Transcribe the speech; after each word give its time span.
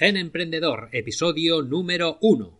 Gen 0.00 0.16
Emprendedor, 0.16 0.88
episodio 0.92 1.60
número 1.60 2.16
1. 2.22 2.58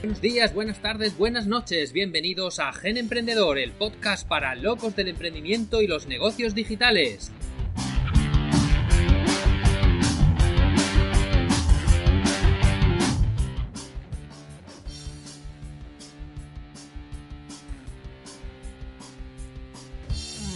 Buenos 0.00 0.20
días, 0.20 0.54
buenas 0.54 0.80
tardes, 0.80 1.18
buenas 1.18 1.48
noches. 1.48 1.92
Bienvenidos 1.92 2.60
a 2.60 2.72
Gen 2.72 2.96
Emprendedor, 2.96 3.58
el 3.58 3.72
podcast 3.72 4.28
para 4.28 4.54
locos 4.54 4.94
del 4.94 5.08
emprendimiento 5.08 5.82
y 5.82 5.88
los 5.88 6.06
negocios 6.06 6.54
digitales. 6.54 7.32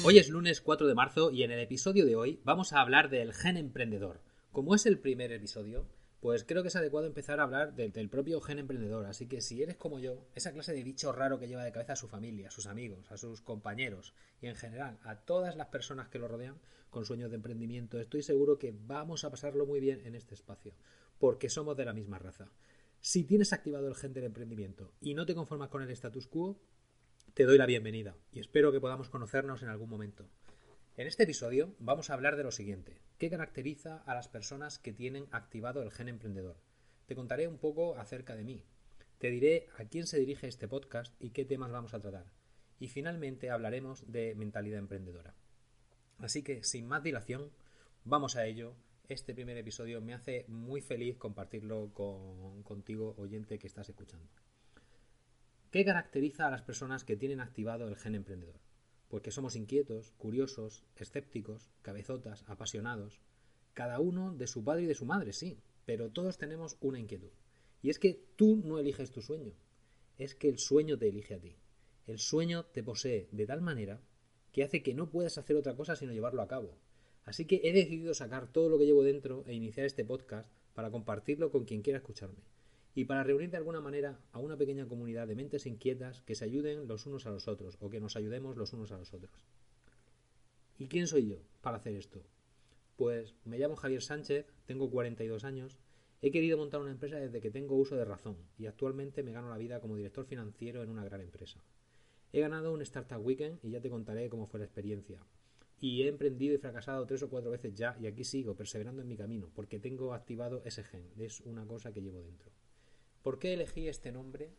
Hoy 0.06 0.18
es 0.18 0.28
lunes 0.28 0.60
4 0.60 0.86
de 0.86 0.94
marzo 0.94 1.30
y 1.30 1.44
en 1.44 1.50
el 1.50 1.60
episodio 1.60 2.04
de 2.04 2.14
hoy 2.14 2.38
vamos 2.44 2.74
a 2.74 2.82
hablar 2.82 3.08
del 3.08 3.32
gen 3.32 3.56
emprendedor. 3.56 4.20
Como 4.52 4.74
es 4.74 4.84
el 4.84 4.98
primer 4.98 5.32
episodio, 5.32 5.88
pues 6.20 6.44
creo 6.44 6.60
que 6.60 6.68
es 6.68 6.76
adecuado 6.76 7.06
empezar 7.06 7.40
a 7.40 7.44
hablar 7.44 7.74
del, 7.74 8.10
propio 8.10 8.42
gen 8.42 8.58
emprendedor. 8.58 9.06
Así 9.06 9.26
que 9.26 9.40
si 9.40 9.62
eres 9.62 9.76
como 9.76 10.00
yo, 10.00 10.26
esa 10.34 10.52
clase 10.52 10.74
de 10.74 10.84
bicho 10.84 11.10
raro 11.10 11.38
que 11.38 11.48
lleva 11.48 11.64
de 11.64 11.72
cabeza 11.72 11.94
a 11.94 11.96
su 11.96 12.06
familia, 12.06 12.48
a 12.48 12.50
sus 12.50 12.66
amigos, 12.66 13.10
a 13.10 13.16
sus 13.16 13.40
compañeros 13.40 14.12
y 14.42 14.48
en 14.48 14.56
general 14.56 14.98
a 15.04 15.20
todas 15.20 15.56
las 15.56 15.68
personas 15.68 16.08
que 16.08 16.18
lo 16.18 16.28
rodean 16.28 16.60
con 16.90 17.06
sueños 17.06 17.30
de 17.30 17.36
emprendimiento, 17.36 17.98
estoy 17.98 18.22
seguro 18.22 18.58
que 18.58 18.74
vamos 18.78 19.24
a 19.24 19.30
pasarlo 19.30 19.64
muy 19.64 19.80
bien 19.80 20.02
en 20.04 20.16
este 20.16 20.34
espacio, 20.34 20.74
porque 21.18 21.48
somos 21.48 21.78
de 21.78 21.86
la 21.86 21.94
misma 21.94 22.18
raza. 22.18 22.50
Si 23.00 23.24
tienes 23.24 23.54
activado 23.54 23.88
el 23.88 23.94
gen 23.94 24.12
del 24.12 24.24
emprendimiento 24.24 24.92
y 25.00 25.14
no 25.14 25.24
te 25.24 25.34
conformas 25.34 25.70
con 25.70 25.80
el 25.80 25.90
status 25.90 26.26
quo, 26.26 26.60
te 27.32 27.44
doy 27.44 27.58
la 27.58 27.66
bienvenida 27.66 28.14
y 28.30 28.40
espero 28.40 28.70
que 28.70 28.80
podamos 28.80 29.08
conocernos 29.08 29.62
en 29.62 29.68
algún 29.68 29.88
momento. 29.88 30.28
En 30.96 31.06
este 31.06 31.24
episodio 31.24 31.74
vamos 31.78 32.10
a 32.10 32.14
hablar 32.14 32.36
de 32.36 32.44
lo 32.44 32.52
siguiente. 32.52 33.00
¿Qué 33.18 33.30
caracteriza 33.30 34.02
a 34.06 34.14
las 34.14 34.28
personas 34.28 34.78
que 34.78 34.92
tienen 34.92 35.26
activado 35.32 35.82
el 35.82 35.90
gen 35.90 36.08
emprendedor? 36.08 36.56
Te 37.06 37.16
contaré 37.16 37.48
un 37.48 37.58
poco 37.58 37.96
acerca 37.96 38.36
de 38.36 38.44
mí. 38.44 38.64
Te 39.18 39.30
diré 39.30 39.68
a 39.78 39.84
quién 39.84 40.06
se 40.06 40.18
dirige 40.18 40.46
este 40.46 40.68
podcast 40.68 41.14
y 41.18 41.30
qué 41.30 41.44
temas 41.44 41.72
vamos 41.72 41.94
a 41.94 42.00
tratar. 42.00 42.26
Y 42.78 42.88
finalmente 42.88 43.50
hablaremos 43.50 44.10
de 44.12 44.34
mentalidad 44.36 44.78
emprendedora. 44.78 45.34
Así 46.18 46.42
que, 46.42 46.62
sin 46.62 46.86
más 46.86 47.02
dilación, 47.02 47.50
vamos 48.04 48.36
a 48.36 48.46
ello. 48.46 48.76
Este 49.08 49.34
primer 49.34 49.56
episodio 49.56 50.00
me 50.00 50.14
hace 50.14 50.44
muy 50.48 50.80
feliz 50.80 51.16
compartirlo 51.16 51.90
con, 51.92 52.62
contigo, 52.62 53.14
oyente 53.18 53.58
que 53.58 53.66
estás 53.66 53.88
escuchando. 53.88 54.28
¿Qué 55.74 55.84
caracteriza 55.84 56.46
a 56.46 56.52
las 56.52 56.62
personas 56.62 57.02
que 57.02 57.16
tienen 57.16 57.40
activado 57.40 57.88
el 57.88 57.96
gen 57.96 58.14
emprendedor? 58.14 58.60
Porque 59.08 59.32
somos 59.32 59.56
inquietos, 59.56 60.12
curiosos, 60.18 60.84
escépticos, 60.94 61.68
cabezotas, 61.82 62.44
apasionados. 62.46 63.20
Cada 63.72 63.98
uno 63.98 64.32
de 64.36 64.46
su 64.46 64.62
padre 64.62 64.84
y 64.84 64.86
de 64.86 64.94
su 64.94 65.04
madre, 65.04 65.32
sí, 65.32 65.58
pero 65.84 66.12
todos 66.12 66.38
tenemos 66.38 66.76
una 66.80 67.00
inquietud. 67.00 67.32
Y 67.82 67.90
es 67.90 67.98
que 67.98 68.24
tú 68.36 68.62
no 68.64 68.78
eliges 68.78 69.10
tu 69.10 69.20
sueño, 69.20 69.52
es 70.16 70.36
que 70.36 70.48
el 70.48 70.60
sueño 70.60 70.96
te 70.96 71.08
elige 71.08 71.34
a 71.34 71.40
ti. 71.40 71.56
El 72.06 72.20
sueño 72.20 72.66
te 72.66 72.84
posee 72.84 73.26
de 73.32 73.44
tal 73.44 73.60
manera 73.60 74.00
que 74.52 74.62
hace 74.62 74.80
que 74.80 74.94
no 74.94 75.10
puedas 75.10 75.38
hacer 75.38 75.56
otra 75.56 75.74
cosa 75.74 75.96
sino 75.96 76.12
llevarlo 76.12 76.42
a 76.42 76.46
cabo. 76.46 76.78
Así 77.24 77.46
que 77.46 77.62
he 77.64 77.72
decidido 77.72 78.14
sacar 78.14 78.46
todo 78.52 78.68
lo 78.68 78.78
que 78.78 78.86
llevo 78.86 79.02
dentro 79.02 79.42
e 79.48 79.54
iniciar 79.54 79.86
este 79.86 80.04
podcast 80.04 80.48
para 80.72 80.92
compartirlo 80.92 81.50
con 81.50 81.64
quien 81.64 81.82
quiera 81.82 81.98
escucharme 81.98 82.53
y 82.94 83.04
para 83.06 83.24
reunir 83.24 83.50
de 83.50 83.56
alguna 83.56 83.80
manera 83.80 84.20
a 84.32 84.38
una 84.38 84.56
pequeña 84.56 84.86
comunidad 84.86 85.26
de 85.26 85.34
mentes 85.34 85.66
inquietas 85.66 86.22
que 86.22 86.34
se 86.34 86.44
ayuden 86.44 86.86
los 86.86 87.06
unos 87.06 87.26
a 87.26 87.30
los 87.30 87.48
otros 87.48 87.76
o 87.80 87.90
que 87.90 88.00
nos 88.00 88.16
ayudemos 88.16 88.56
los 88.56 88.72
unos 88.72 88.92
a 88.92 88.98
los 88.98 89.12
otros. 89.12 89.44
¿Y 90.78 90.86
quién 90.86 91.06
soy 91.06 91.28
yo 91.28 91.38
para 91.60 91.78
hacer 91.78 91.94
esto? 91.96 92.22
Pues 92.96 93.34
me 93.44 93.58
llamo 93.58 93.74
Javier 93.74 94.02
Sánchez, 94.02 94.46
tengo 94.66 94.90
42 94.90 95.44
años, 95.44 95.80
he 96.22 96.30
querido 96.30 96.56
montar 96.56 96.80
una 96.80 96.92
empresa 96.92 97.16
desde 97.16 97.40
que 97.40 97.50
tengo 97.50 97.74
uso 97.74 97.96
de 97.96 98.04
razón 98.04 98.36
y 98.58 98.66
actualmente 98.66 99.24
me 99.24 99.32
gano 99.32 99.50
la 99.50 99.58
vida 99.58 99.80
como 99.80 99.96
director 99.96 100.24
financiero 100.24 100.82
en 100.82 100.90
una 100.90 101.04
gran 101.04 101.20
empresa. 101.20 101.60
He 102.32 102.40
ganado 102.40 102.72
un 102.72 102.82
Startup 102.82 103.24
Weekend 103.24 103.58
y 103.62 103.70
ya 103.70 103.80
te 103.80 103.90
contaré 103.90 104.28
cómo 104.28 104.46
fue 104.46 104.60
la 104.60 104.66
experiencia. 104.66 105.20
Y 105.80 106.02
he 106.02 106.08
emprendido 106.08 106.54
y 106.54 106.58
fracasado 106.58 107.04
tres 107.06 107.22
o 107.24 107.28
cuatro 107.28 107.50
veces 107.50 107.74
ya 107.74 107.96
y 108.00 108.06
aquí 108.06 108.24
sigo 108.24 108.54
perseverando 108.54 109.02
en 109.02 109.08
mi 109.08 109.16
camino 109.16 109.50
porque 109.54 109.80
tengo 109.80 110.14
activado 110.14 110.62
ese 110.64 110.84
gen, 110.84 111.10
es 111.18 111.40
una 111.40 111.66
cosa 111.66 111.92
que 111.92 112.00
llevo 112.00 112.22
dentro. 112.22 112.52
¿Por 113.24 113.38
qué 113.38 113.54
elegí 113.54 113.88
este 113.88 114.12
nombre, 114.12 114.50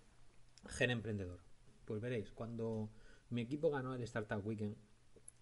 Gen 0.69 0.89
Emprendedor? 0.89 1.39
Pues 1.85 2.01
veréis, 2.01 2.31
cuando 2.31 2.89
mi 3.29 3.41
equipo 3.41 3.69
ganó 3.69 3.93
el 3.93 4.01
Startup 4.01 4.43
Weekend, 4.43 4.75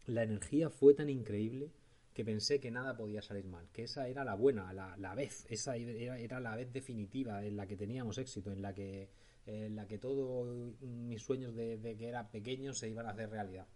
la 0.07 0.23
energía 0.23 0.69
fue 0.69 0.93
tan 0.93 1.09
increíble 1.09 1.71
que 2.13 2.25
pensé 2.25 2.59
que 2.59 2.69
nada 2.69 2.97
podía 2.97 3.21
salir 3.21 3.47
mal, 3.47 3.69
que 3.71 3.83
esa 3.83 4.09
era 4.09 4.25
la 4.25 4.35
buena, 4.35 4.73
la, 4.73 5.15
vez, 5.15 5.45
esa 5.49 5.77
era, 5.77 6.41
la 6.41 6.57
vez 6.57 6.73
definitiva 6.73 7.45
en 7.45 7.55
la 7.55 7.65
que 7.65 7.77
teníamos 7.77 8.17
éxito, 8.17 8.51
en 8.51 8.61
la 8.61 8.73
que, 8.73 9.07
en 9.45 9.77
la 9.77 9.87
que 9.87 9.99
todos 9.99 10.81
mis 10.81 11.23
sueños 11.23 11.55
de, 11.55 11.95
que 11.97 12.05
era 12.05 12.29
pequeño 12.29 12.73
se 12.73 12.89
iban 12.89 13.05
a 13.05 13.11
hacer 13.11 13.29
realidad. 13.29 13.67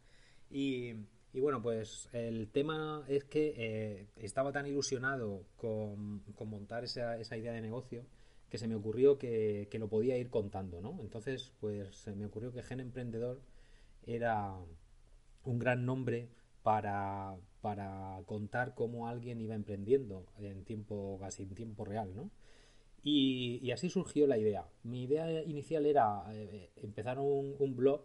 Y, 0.50 0.92
bueno, 1.32 1.62
pues 1.62 2.10
el 2.12 2.50
tema 2.50 3.06
es 3.08 3.24
que 3.24 3.54
eh, 3.56 4.08
estaba 4.18 4.52
tan 4.52 4.68
ilusionado 4.68 5.46
con, 5.56 6.22
montar 6.50 6.84
esa, 6.84 7.18
esa 7.18 7.38
idea 7.38 7.54
de 7.54 7.62
negocio 7.62 8.06
que 8.50 8.58
se 8.58 8.68
me 8.68 8.76
ocurrió 8.76 9.18
que, 9.18 9.68
lo 9.80 9.90
podía 9.90 10.18
ir 10.18 10.30
contando, 10.30 10.82
¿no? 10.82 10.98
Entonces, 11.02 11.54
pues 11.60 11.96
se 11.96 12.16
me 12.16 12.26
ocurrió 12.26 12.52
que 12.52 12.64
Gen 12.64 12.80
Emprendedor 12.80 13.42
era 14.06 14.56
un 15.44 15.60
gran 15.60 15.86
nombre 15.86 16.30
para, 16.64 17.36
para 17.62 18.22
contar 18.26 18.74
cómo 18.76 19.08
alguien 19.08 19.42
iba 19.42 19.56
emprendiendo 19.56 20.26
en 20.40 20.64
tiempo, 20.64 21.18
casi 21.20 21.44
en 21.44 21.56
tiempo 21.56 21.86
real, 21.86 22.16
¿no? 22.16 22.32
Y, 23.04 23.72
así 23.72 23.90
surgió 23.90 24.28
la 24.28 24.38
idea. 24.38 24.68
Mi 24.84 25.04
idea 25.04 25.44
inicial 25.44 25.86
era 25.86 26.24
eh, 26.34 26.72
empezar 26.76 27.20
un, 27.20 27.56
un, 27.60 27.76
blog 27.76 28.02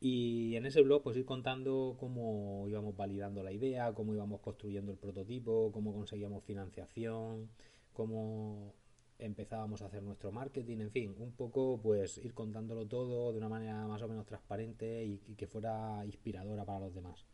y 0.00 0.56
en 0.56 0.64
ese 0.64 0.80
blog 0.82 1.02
pues 1.02 1.16
ir 1.16 1.26
contando 1.26 1.96
cómo 1.98 2.66
íbamos 2.68 2.96
validando 2.96 3.42
la 3.42 3.52
idea, 3.52 3.92
cómo 3.92 4.14
íbamos 4.14 4.40
construyendo 4.40 4.92
el 4.92 4.98
prototipo, 4.98 5.70
cómo 5.72 5.92
conseguíamos 5.92 6.44
financiación, 6.44 7.50
cómo 7.92 8.74
empezábamos 9.18 9.82
a 9.82 9.86
hacer 9.86 10.02
nuestro 10.02 10.30
marketing, 10.32 10.78
en 10.78 10.90
fin, 10.90 11.14
un 11.18 11.32
poco 11.32 11.80
pues 11.82 12.18
ir 12.18 12.34
contándolo 12.34 12.86
todo 12.86 13.32
de 13.32 13.38
una 13.38 13.48
manera 13.48 13.86
más 13.86 14.02
o 14.02 14.08
menos 14.08 14.26
transparente 14.26 15.04
y, 15.04 15.18
que 15.36 15.46
fuera 15.46 16.04
inspiradora 16.04 16.64
para 16.64 16.80
los 16.80 16.94
demás. 16.94 17.26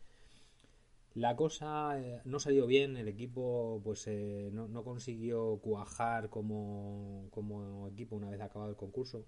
La 1.15 1.37
cosa 1.37 2.01
eh, 2.01 2.21
no 2.25 2.41
salió 2.41 2.67
bien, 2.67 2.97
el 2.97 3.07
equipo 3.07 3.81
pues 3.85 4.07
eh, 4.09 4.51
no, 4.53 4.83
consiguió 4.83 5.59
cuajar 5.59 6.29
como, 6.29 7.29
como 7.31 7.87
equipo 7.89 8.17
una 8.17 8.31
vez 8.31 8.41
acabado 8.41 8.71
el 8.71 8.77
concurso 8.77 9.25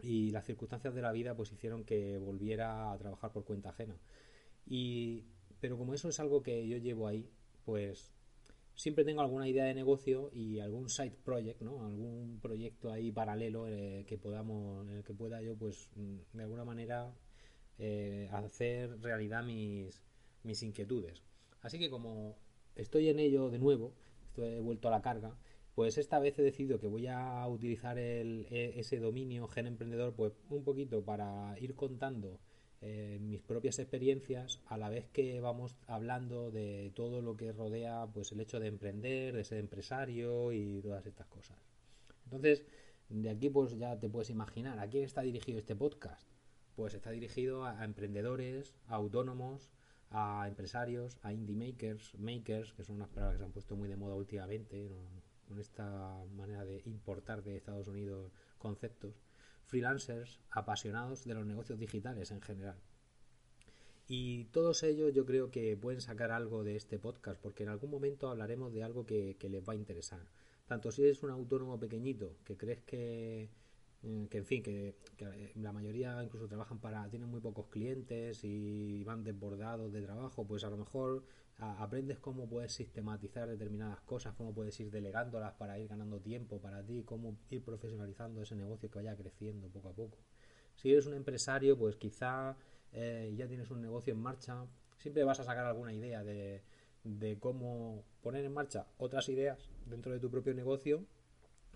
y 0.00 0.30
las 0.32 0.44
circunstancias 0.44 0.94
de 0.94 1.02
la 1.02 1.12
vida 1.12 1.36
pues 1.36 1.52
hicieron 1.52 1.84
que 1.84 2.18
volviera 2.18 2.92
a 2.92 2.98
trabajar 2.98 3.30
por 3.32 3.44
cuenta 3.44 3.70
ajena. 3.70 3.96
Y, 4.66 5.24
pero 5.60 5.78
como 5.78 5.94
eso 5.94 6.08
es 6.08 6.18
algo 6.18 6.42
que 6.42 6.66
yo 6.66 6.78
llevo 6.78 7.06
ahí, 7.06 7.30
pues 7.64 8.13
siempre 8.74 9.04
tengo 9.04 9.20
alguna 9.20 9.48
idea 9.48 9.64
de 9.64 9.74
negocio 9.74 10.30
y 10.32 10.60
algún 10.60 10.88
side 10.88 11.16
project, 11.24 11.62
¿no? 11.62 11.84
Algún 11.84 12.40
proyecto 12.40 12.92
ahí 12.92 13.12
paralelo 13.12 13.68
eh, 13.68 14.04
que 14.06 14.18
podamos, 14.18 14.88
en 14.88 14.96
el 14.96 15.04
que 15.04 15.14
pueda 15.14 15.40
yo, 15.42 15.56
pues, 15.56 15.90
mm, 15.96 16.36
de 16.36 16.42
alguna 16.42 16.64
manera 16.64 17.14
eh, 17.78 18.28
hacer 18.32 19.00
realidad 19.00 19.44
mis, 19.44 20.02
mis 20.42 20.62
inquietudes. 20.62 21.22
Así 21.62 21.78
que 21.78 21.90
como 21.90 22.36
estoy 22.76 23.08
en 23.08 23.18
ello 23.18 23.50
de 23.50 23.58
nuevo, 23.58 23.94
estoy, 24.26 24.48
he 24.54 24.60
vuelto 24.60 24.88
a 24.88 24.90
la 24.90 25.02
carga, 25.02 25.36
pues 25.74 25.98
esta 25.98 26.18
vez 26.18 26.38
he 26.38 26.42
decidido 26.42 26.78
que 26.78 26.86
voy 26.86 27.06
a 27.08 27.46
utilizar 27.48 27.98
el, 27.98 28.46
e, 28.50 28.78
ese 28.78 28.98
dominio 28.98 29.48
Gen 29.48 29.66
Emprendedor, 29.66 30.14
pues 30.14 30.32
un 30.50 30.62
poquito 30.62 31.04
para 31.04 31.58
ir 31.60 31.74
contando 31.74 32.38
eh, 32.86 33.18
mis 33.18 33.40
propias 33.40 33.78
experiencias 33.78 34.60
a 34.66 34.76
la 34.76 34.90
vez 34.90 35.08
que 35.08 35.40
vamos 35.40 35.74
hablando 35.86 36.50
de 36.50 36.92
todo 36.94 37.22
lo 37.22 37.34
que 37.34 37.50
rodea 37.50 38.06
pues 38.12 38.30
el 38.32 38.40
hecho 38.40 38.60
de 38.60 38.66
emprender, 38.66 39.34
de 39.34 39.42
ser 39.42 39.56
empresario 39.56 40.52
y 40.52 40.82
todas 40.82 41.06
estas 41.06 41.26
cosas. 41.28 41.56
Entonces, 42.24 42.62
de 43.08 43.30
aquí 43.30 43.48
pues 43.48 43.78
ya 43.78 43.98
te 43.98 44.10
puedes 44.10 44.28
imaginar 44.28 44.78
a 44.78 44.88
quién 44.90 45.04
está 45.04 45.22
dirigido 45.22 45.58
este 45.58 45.74
podcast. 45.74 46.28
Pues 46.76 46.92
está 46.92 47.10
dirigido 47.10 47.64
a, 47.64 47.82
emprendedores, 47.86 48.76
a 48.86 48.96
autónomos, 48.96 49.70
a 50.10 50.44
empresarios, 50.46 51.18
a 51.22 51.32
indie 51.32 51.56
makers, 51.56 52.14
makers, 52.18 52.74
que 52.74 52.84
son 52.84 52.96
unas 52.96 53.08
palabras 53.08 53.36
que 53.36 53.38
se 53.38 53.44
han 53.46 53.52
puesto 53.52 53.76
muy 53.76 53.88
de 53.88 53.96
moda 53.96 54.14
últimamente, 54.14 54.90
con 55.48 55.58
esta 55.58 56.22
manera 56.36 56.66
de 56.66 56.82
importar 56.84 57.42
de 57.42 57.56
Estados 57.56 57.88
Unidos 57.88 58.30
conceptos 58.58 59.23
freelancers 59.66 60.40
apasionados 60.50 61.24
de 61.24 61.34
los 61.34 61.46
negocios 61.46 61.78
digitales 61.78 62.30
en 62.30 62.40
general. 62.40 62.80
Y 64.06 64.44
todos 64.46 64.82
ellos 64.82 65.12
yo 65.14 65.24
creo 65.24 65.50
que 65.50 65.76
pueden 65.76 66.00
sacar 66.00 66.30
algo 66.30 66.62
de 66.62 66.76
este 66.76 66.98
podcast, 66.98 67.40
porque 67.40 67.62
en 67.62 67.70
algún 67.70 67.90
momento 67.90 68.28
hablaremos 68.28 68.72
de 68.72 68.82
algo 68.82 69.06
que, 69.06 69.36
les 69.40 69.66
va 69.66 69.72
a 69.72 69.76
interesar. 69.76 70.20
Tanto 70.66 70.92
si 70.92 71.02
eres 71.02 71.22
un 71.22 71.30
autónomo 71.30 71.78
pequeñito 71.78 72.36
que 72.44 72.56
crees 72.56 72.82
que 72.82 73.50
que 74.30 74.38
en 74.38 74.44
fin, 74.44 74.62
que, 74.62 74.94
eh, 75.18 75.52
la 75.56 75.72
mayoría 75.72 76.22
incluso 76.22 76.46
trabajan 76.46 76.78
para, 76.78 77.08
tienen 77.08 77.28
muy 77.30 77.40
pocos 77.40 77.68
clientes 77.68 78.44
y 78.44 79.02
van 79.04 79.24
desbordados 79.24 79.92
de 79.92 80.02
trabajo, 80.02 80.46
pues 80.46 80.64
a 80.64 80.70
lo 80.70 80.76
mejor 80.76 81.24
aprendes 81.58 82.18
cómo 82.18 82.48
puedes 82.48 82.72
sistematizar 82.72 83.48
determinadas 83.48 84.00
cosas, 84.00 84.34
cómo 84.34 84.52
puedes 84.52 84.78
ir 84.80 84.90
delegándolas 84.90 85.54
para 85.54 85.78
ir 85.78 85.88
ganando 85.88 86.20
tiempo 86.20 86.60
para 86.60 86.84
ti, 86.84 87.02
cómo 87.04 87.38
ir 87.48 87.62
profesionalizando 87.62 88.42
ese 88.42 88.56
negocio 88.56 88.90
que 88.90 88.98
vaya 88.98 89.16
creciendo 89.16 89.68
poco 89.68 89.88
a 89.88 89.92
poco. 89.92 90.18
Si 90.76 90.90
eres 90.90 91.06
un 91.06 91.14
empresario, 91.14 91.78
pues 91.78 91.96
quizá 91.96 92.56
eh, 92.92 93.32
ya 93.36 93.46
tienes 93.46 93.70
un 93.70 93.80
negocio 93.80 94.12
en 94.12 94.20
marcha, 94.20 94.66
siempre 94.98 95.24
vas 95.24 95.40
a 95.40 95.44
sacar 95.44 95.64
alguna 95.64 95.94
idea 95.94 96.24
de, 96.24 96.62
de 97.04 97.38
cómo 97.38 98.04
poner 98.20 98.44
en 98.44 98.52
marcha 98.52 98.86
otras 98.98 99.28
ideas 99.28 99.70
dentro 99.86 100.12
de 100.12 100.18
tu 100.18 100.30
propio 100.30 100.52
negocio 100.54 101.04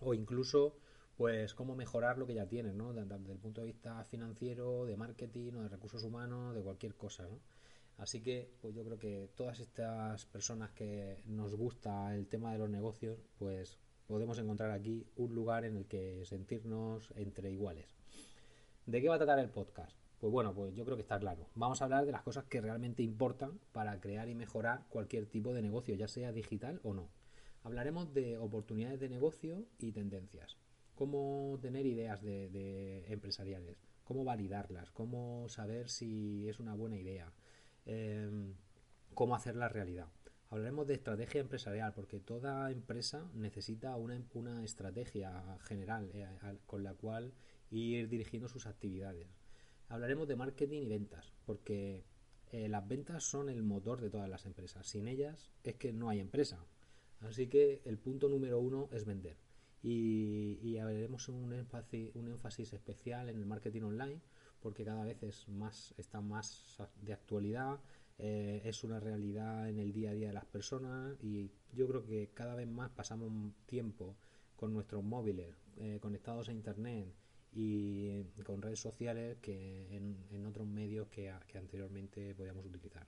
o 0.01 0.13
incluso 0.13 0.77
pues 1.19 1.53
cómo 1.53 1.75
mejorar 1.75 2.17
lo 2.17 2.29
que 2.29 2.35
ya 2.35 2.47
tienes, 2.47 2.75
¿no? 2.75 2.93
Desde, 2.93 3.33
el 3.33 3.39
punto 3.41 3.61
de 3.61 3.67
vista 3.67 4.05
financiero, 4.05 4.87
de 4.87 4.97
marketing 4.97 5.55
o 5.55 5.63
de 5.63 5.69
recursos 5.69 6.05
humanos, 6.05 6.55
de 6.55 6.63
cualquier 6.63 6.95
cosa, 6.95 7.25
¿no? 7.25 7.41
Así 7.97 8.23
que, 8.23 8.55
pues 8.61 8.73
yo 8.77 8.85
creo 8.85 9.01
que 9.01 9.29
todas 9.35 9.59
estas 9.59 10.27
personas 10.27 10.71
que 10.71 11.21
nos 11.27 11.57
gusta 11.57 12.15
el 12.15 12.29
tema 12.29 12.53
de 12.53 12.59
los 12.59 12.71
negocios, 12.71 13.19
pues 13.37 13.81
podemos 14.07 14.39
encontrar 14.39 14.71
aquí 14.71 15.09
un 15.17 15.35
lugar 15.35 15.65
en 15.65 15.77
el 15.77 15.87
que 15.87 16.25
sentirnos 16.25 17.13
entre 17.17 17.51
iguales. 17.51 17.99
¿De 18.87 19.03
qué 19.03 19.09
va 19.09 19.17
a 19.17 19.19
tratar 19.19 19.41
el 19.41 19.51
podcast? 19.51 19.99
Pues 20.21 20.33
bueno, 20.33 20.55
pues 20.55 20.73
yo 20.77 20.85
creo 20.85 20.97
que 20.97 21.03
está 21.03 21.19
claro. 21.19 21.49
Vamos 21.57 21.83
a 21.83 21.87
hablar 21.87 22.07
de 22.07 22.13
las 22.13 22.23
cosas 22.23 22.45
que 22.45 22.61
realmente 22.61 23.03
importan 23.03 23.59
para 23.73 23.99
crear 24.01 24.29
y 24.29 24.37
mejorar 24.37 24.87
cualquier 24.89 25.27
tipo 25.27 25.53
de 25.53 25.63
negocio, 25.63 25.97
ya 25.97 26.07
sea 26.07 26.31
digital 26.31 26.79
o 26.85 26.95
no. 26.95 27.09
Hablaremos 27.65 28.15
de 28.15 28.39
oportunidades 28.39 29.01
de 29.01 29.09
negocio 29.09 29.67
y 29.81 29.91
tendencias 29.91 30.57
cómo 30.99 31.57
tener 31.63 31.87
ideas 31.87 32.21
de, 32.25 33.05
empresariales, 33.07 33.77
cómo 34.03 34.25
validarlas, 34.25 34.91
cómo 34.91 35.49
saber 35.49 35.89
si 35.89 36.49
es 36.49 36.59
una 36.59 36.75
buena 36.75 36.97
idea, 36.97 37.33
em, 37.87 38.57
cómo 39.15 39.37
hacerla 39.37 39.69
realidad. 39.69 40.09
Hablaremos 40.51 40.89
de 40.89 40.95
estrategia 40.95 41.41
empresarial, 41.41 41.95
porque 41.95 42.19
toda 42.19 42.73
empresa 42.73 43.31
necesita 43.35 43.95
una, 43.95 44.21
una 44.35 44.65
estrategia 44.65 45.57
general 45.61 46.11
eh, 46.15 46.27
con 46.67 46.83
la 46.83 46.95
cual 46.95 47.33
ir 47.71 48.09
dirigiendo 48.09 48.49
sus 48.49 48.67
actividades. 48.67 49.29
Hablaremos 49.89 50.27
de 50.27 50.35
marketing 50.35 50.83
y 50.83 50.89
ventas, 50.89 51.33
porque 51.47 52.03
eh, 52.51 52.69
las 52.69 52.89
ventas 52.89 53.23
son 53.23 53.51
el 53.51 53.63
motor 53.63 54.01
de 54.01 54.11
todas 54.11 54.29
las 54.29 54.47
empresas. 54.47 54.85
Sin 54.89 55.07
ellas 55.07 55.53
es 55.63 55.77
que 55.77 55.93
no 55.93 56.11
hay 56.11 56.19
empresa. 56.19 56.67
Así 57.21 57.47
que 57.47 57.83
el 57.85 57.99
punto 57.99 58.29
número 58.29 58.59
uno 58.59 58.89
es 58.91 59.05
vender 59.05 59.37
y, 59.83 60.59
y 60.63 60.79
haremos 60.79 61.29
un 61.29 61.53
énfasis, 61.53 62.11
un 62.15 62.29
énfasis 62.29 62.73
especial 62.73 63.29
en 63.29 63.37
el 63.39 63.47
marketing 63.47 63.83
online 63.83 64.21
porque 64.61 64.85
cada 64.85 65.05
vez 65.05 65.23
es 65.23 65.49
más 65.49 65.95
está 65.99 66.21
más 66.21 66.79
de 67.03 67.13
actualidad 67.13 67.79
eh, 68.19 68.63
es 68.65 68.83
una 68.83 68.99
realidad 68.99 69.69
en 69.69 69.79
el 69.79 69.93
día 69.93 70.11
a 70.11 70.15
día 70.15 70.29
de 70.29 70.35
las 70.35 70.45
personas 70.45 71.17
y 71.23 71.53
yo 71.73 71.87
creo 71.87 72.05
que 72.05 72.31
cada 72.35 72.57
vez 72.57 72.67
más 72.67 72.91
pasamos 72.91 73.31
tiempo 73.67 74.17
con 74.57 74.73
nuestros 74.75 75.05
móviles 75.05 75.55
eh, 75.77 75.99
conectados 76.01 76.49
a 76.49 76.53
internet 76.53 77.15
y 77.53 78.25
con 78.45 78.61
redes 78.61 78.81
sociales 78.81 79.39
que 79.41 79.97
en, 79.97 80.47
otros 80.47 80.67
medios 80.67 81.09
que, 81.09 81.33
que, 81.47 81.59
anteriormente 81.59 82.35
podíamos 82.35 82.67
utilizar. 82.67 83.07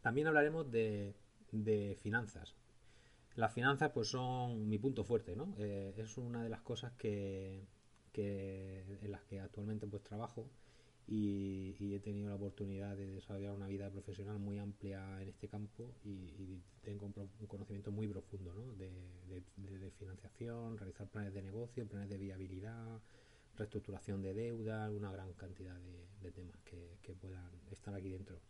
También 0.00 0.26
hablaremos 0.26 0.70
de, 0.70 1.14
de 1.50 1.96
finanzas 2.00 2.54
las 3.36 3.52
finanzas 3.52 3.90
pues 3.92 4.08
son 4.08 4.68
mi 4.68 4.78
punto 4.78 5.04
fuerte, 5.04 5.34
¿no? 5.34 5.54
Eh, 5.58 5.94
es 5.96 6.16
una 6.18 6.42
de 6.42 6.48
las 6.48 6.62
cosas 6.62 6.92
que, 6.92 7.66
en 8.14 9.10
las 9.10 9.22
que 9.24 9.40
actualmente 9.40 9.86
pues 9.86 10.02
trabajo 10.04 10.48
y, 11.06 11.94
he 11.94 12.00
tenido 12.00 12.28
la 12.28 12.36
oportunidad 12.36 12.96
de 12.96 13.06
desarrollar 13.06 13.52
una 13.52 13.66
vida 13.66 13.90
profesional 13.90 14.38
muy 14.38 14.58
amplia 14.58 15.20
en 15.20 15.28
este 15.28 15.48
campo 15.48 15.92
y, 16.04 16.62
tengo 16.82 17.06
un, 17.06 17.46
conocimiento 17.46 17.90
muy 17.90 18.06
profundo 18.08 18.52
¿no? 18.54 18.72
de, 18.74 19.42
financiación, 19.98 20.78
realizar 20.78 21.08
planes 21.08 21.34
de 21.34 21.42
negocio, 21.42 21.86
planes 21.86 22.08
de 22.10 22.18
viabilidad, 22.18 23.00
reestructuración 23.56 24.22
de 24.22 24.34
deuda, 24.34 24.90
una 24.90 25.10
gran 25.10 25.32
cantidad 25.34 25.76
de, 26.20 26.30
temas 26.32 26.58
que, 26.64 26.98
que 27.02 27.14
puedan 27.14 27.50
estar 27.70 27.94
aquí 27.94 28.10
dentro. 28.10 28.40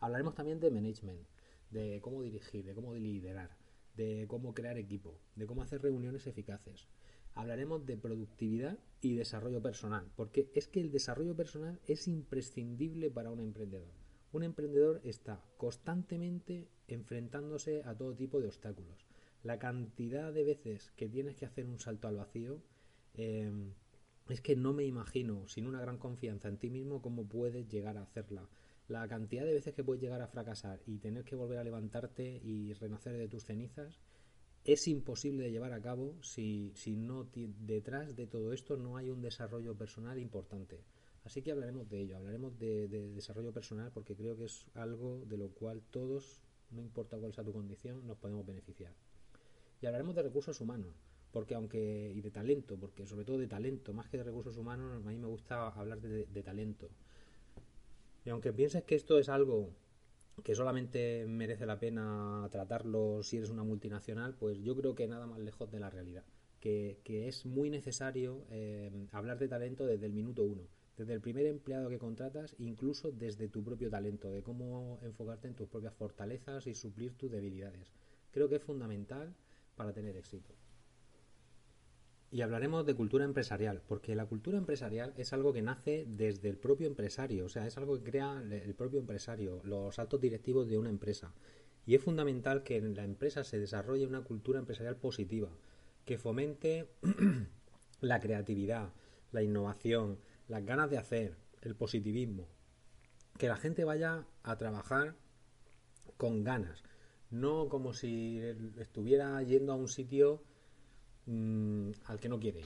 Hablaremos 0.00 0.34
también 0.34 0.60
de 0.60 0.70
management, 0.70 1.26
de 1.70 2.00
cómo 2.02 2.22
dirigir, 2.22 2.64
de 2.64 2.74
cómo 2.74 2.94
liderar 2.94 3.59
de 3.96 4.26
cómo 4.28 4.54
crear 4.54 4.78
equipo, 4.78 5.18
de 5.36 5.46
cómo 5.46 5.62
hacer 5.62 5.82
reuniones 5.82 6.26
eficaces. 6.26 6.88
Hablaremos 7.34 7.86
de 7.86 7.96
productividad 7.96 8.78
y 9.00 9.14
desarrollo 9.14 9.62
personal, 9.62 10.10
porque 10.16 10.50
es 10.54 10.66
que 10.66 10.80
el 10.80 10.90
desarrollo 10.90 11.36
personal 11.36 11.80
es 11.86 12.08
imprescindible 12.08 13.10
para 13.10 13.30
un 13.30 13.40
emprendedor. 13.40 13.92
Un 14.32 14.42
emprendedor 14.42 15.00
está 15.04 15.44
constantemente 15.56 16.68
enfrentándose 16.88 17.82
a 17.84 17.94
todo 17.94 18.14
tipo 18.14 18.40
de 18.40 18.48
obstáculos. 18.48 19.06
La 19.42 19.58
cantidad 19.58 20.32
de 20.32 20.44
veces 20.44 20.92
que 20.96 21.08
tienes 21.08 21.36
que 21.36 21.46
hacer 21.46 21.66
un 21.66 21.78
salto 21.78 22.08
al 22.08 22.16
vacío 22.16 22.62
eh, 23.14 23.50
es 24.28 24.40
que 24.40 24.54
no 24.54 24.72
me 24.72 24.84
imagino, 24.84 25.48
sin 25.48 25.66
una 25.66 25.80
gran 25.80 25.98
confianza 25.98 26.48
en 26.48 26.58
ti 26.58 26.70
mismo, 26.70 27.02
cómo 27.02 27.26
puedes 27.26 27.68
llegar 27.68 27.96
a 27.96 28.02
hacerla 28.02 28.48
la 28.90 29.06
cantidad 29.06 29.44
de 29.44 29.54
veces 29.54 29.72
que 29.72 29.84
puedes 29.84 30.02
llegar 30.02 30.20
a 30.20 30.26
fracasar 30.26 30.80
y 30.84 30.98
tener 30.98 31.24
que 31.24 31.36
volver 31.36 31.58
a 31.58 31.64
levantarte 31.64 32.40
y 32.42 32.72
renacer 32.72 33.16
de 33.16 33.28
tus 33.28 33.44
cenizas 33.44 34.00
es 34.64 34.88
imposible 34.88 35.44
de 35.44 35.52
llevar 35.52 35.72
a 35.72 35.80
cabo 35.80 36.20
si, 36.22 36.72
si 36.74 36.96
no 36.96 37.30
detrás 37.32 38.16
de 38.16 38.26
todo 38.26 38.52
esto 38.52 38.76
no 38.76 38.96
hay 38.96 39.08
un 39.08 39.22
desarrollo 39.22 39.76
personal 39.76 40.18
importante. 40.18 40.80
Así 41.24 41.40
que 41.40 41.52
hablaremos 41.52 41.88
de 41.88 42.00
ello, 42.00 42.16
hablaremos 42.16 42.58
de, 42.58 42.88
desarrollo 42.88 43.52
personal 43.52 43.92
porque 43.94 44.16
creo 44.16 44.36
que 44.36 44.46
es 44.46 44.66
algo 44.74 45.24
de 45.24 45.36
lo 45.36 45.50
cual 45.50 45.82
todos, 45.90 46.42
no 46.70 46.82
importa 46.82 47.16
cuál 47.16 47.32
sea 47.32 47.44
tu 47.44 47.52
condición, 47.52 48.04
nos 48.08 48.18
podemos 48.18 48.44
beneficiar. 48.44 48.92
Y 49.80 49.86
hablaremos 49.86 50.16
de 50.16 50.22
recursos 50.22 50.60
humanos, 50.60 50.94
porque 51.30 51.54
aunque 51.54 52.12
y 52.12 52.20
de 52.20 52.30
talento, 52.32 52.76
porque 52.76 53.06
sobre 53.06 53.24
todo 53.24 53.38
de 53.38 53.46
talento, 53.46 53.94
más 53.94 54.08
que 54.08 54.16
de 54.18 54.24
recursos 54.24 54.56
humanos, 54.56 55.04
a 55.06 55.08
mí 55.08 55.16
me 55.16 55.28
gusta 55.28 55.68
hablar 55.68 56.00
de 56.00 56.42
talento. 56.42 56.90
Y 58.24 58.30
aunque 58.30 58.52
pienses 58.52 58.84
que 58.84 58.94
esto 58.94 59.18
es 59.18 59.28
algo 59.28 59.70
que 60.42 60.54
solamente 60.54 61.26
merece 61.26 61.66
la 61.66 61.78
pena 61.78 62.48
tratarlo 62.50 63.22
si 63.22 63.38
eres 63.38 63.50
una 63.50 63.64
multinacional, 63.64 64.34
pues 64.34 64.58
yo 64.58 64.74
creo 64.76 64.94
que 64.94 65.06
nada 65.06 65.26
más 65.26 65.38
lejos 65.38 65.70
de 65.70 65.80
la 65.80 65.90
realidad. 65.90 66.24
Que, 66.60 66.98
es 67.06 67.46
muy 67.46 67.70
necesario 67.70 68.44
eh, 68.50 69.06
hablar 69.12 69.38
de 69.38 69.48
talento 69.48 69.86
desde 69.86 70.06
el 70.06 70.12
minuto 70.12 70.44
uno, 70.44 70.68
desde 70.96 71.14
el 71.14 71.20
primer 71.20 71.46
empleado 71.46 71.88
que 71.88 71.98
contratas, 71.98 72.54
incluso 72.58 73.12
desde 73.12 73.48
tu 73.48 73.64
propio 73.64 73.88
talento, 73.88 74.30
de 74.30 74.42
cómo 74.42 74.98
enfocarte 75.02 75.48
en 75.48 75.54
tus 75.54 75.68
propias 75.68 75.94
fortalezas 75.94 76.66
y 76.66 76.74
suplir 76.74 77.14
tus 77.14 77.30
debilidades. 77.30 77.92
Creo 78.30 78.48
que 78.48 78.56
es 78.56 78.62
fundamental 78.62 79.34
para 79.74 79.94
tener 79.94 80.16
éxito. 80.16 80.59
Y 82.32 82.42
hablaremos 82.42 82.86
de 82.86 82.94
cultura 82.94 83.24
empresarial, 83.24 83.82
porque 83.88 84.14
la 84.14 84.26
cultura 84.26 84.56
empresarial 84.56 85.12
es 85.16 85.32
algo 85.32 85.52
que 85.52 85.62
nace 85.62 86.06
desde 86.08 86.48
el 86.48 86.56
propio 86.56 86.86
empresario, 86.86 87.46
o 87.46 87.48
sea, 87.48 87.66
es 87.66 87.76
algo 87.76 87.98
que 87.98 88.08
crea 88.08 88.40
el 88.40 88.74
propio 88.74 89.00
empresario, 89.00 89.60
los 89.64 89.98
altos 89.98 90.20
directivos 90.20 90.68
de 90.68 90.78
una 90.78 90.90
empresa. 90.90 91.34
Y 91.86 91.96
es 91.96 92.02
fundamental 92.02 92.62
que 92.62 92.76
en 92.76 92.94
la 92.94 93.02
empresa 93.02 93.42
se 93.42 93.58
desarrolle 93.58 94.06
una 94.06 94.22
cultura 94.22 94.60
empresarial 94.60 94.96
positiva, 94.96 95.48
que 96.04 96.18
fomente 96.18 96.88
la 98.00 98.20
creatividad, 98.20 98.92
la 99.32 99.42
innovación, 99.42 100.20
las 100.46 100.64
ganas 100.64 100.88
de 100.88 100.98
hacer, 100.98 101.36
el 101.62 101.74
positivismo. 101.74 102.46
Que 103.38 103.48
la 103.48 103.56
gente 103.56 103.84
vaya 103.84 104.24
a 104.44 104.56
trabajar 104.56 105.16
con 106.16 106.44
ganas, 106.44 106.84
no 107.30 107.68
como 107.68 107.92
si 107.92 108.38
estuviera 108.78 109.42
yendo 109.42 109.72
a 109.72 109.76
un 109.76 109.88
sitio 109.88 110.44
Mm, 111.26 111.92
al 112.04 112.18
que 112.18 112.28
no 112.28 112.40
quiere 112.40 112.62